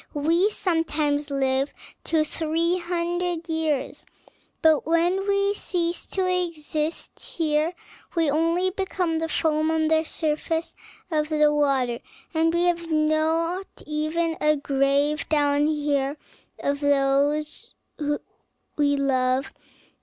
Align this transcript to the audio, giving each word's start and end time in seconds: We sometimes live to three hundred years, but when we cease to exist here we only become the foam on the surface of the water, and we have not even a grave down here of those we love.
We 0.15 0.49
sometimes 0.49 1.29
live 1.29 1.71
to 2.05 2.23
three 2.23 2.79
hundred 2.79 3.47
years, 3.47 4.03
but 4.63 4.87
when 4.87 5.27
we 5.27 5.53
cease 5.53 6.07
to 6.07 6.25
exist 6.25 7.19
here 7.23 7.73
we 8.15 8.27
only 8.27 8.71
become 8.71 9.19
the 9.19 9.29
foam 9.29 9.69
on 9.69 9.89
the 9.89 10.03
surface 10.03 10.73
of 11.11 11.29
the 11.29 11.53
water, 11.53 11.99
and 12.33 12.51
we 12.51 12.63
have 12.63 12.89
not 12.91 13.83
even 13.85 14.37
a 14.41 14.55
grave 14.57 15.29
down 15.29 15.67
here 15.67 16.17
of 16.57 16.79
those 16.79 17.75
we 18.75 18.97
love. 18.97 19.53